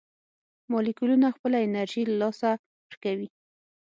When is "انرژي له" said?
1.65-2.15